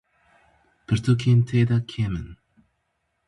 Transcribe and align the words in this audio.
Pirtûkên 0.85 1.39
tê 1.47 1.61
de 1.69 1.77
kêm 1.89 2.13
in. 2.21 2.29